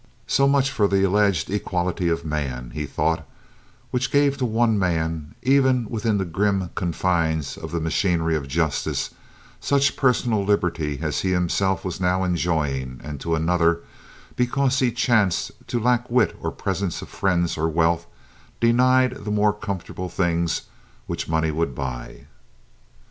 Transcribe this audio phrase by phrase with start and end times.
[0.25, 3.23] So much for the alleged equality of man, he thought,
[3.91, 9.11] which gave to one man, even within the grim confines of the machinery of justice,
[9.59, 13.81] such personal liberty as he himself was now enjoying, and to another,
[14.35, 18.07] because he chanced to lack wit or presence or friends or wealth,
[18.59, 20.63] denied the more comfortable things
[21.05, 22.21] which money would buy.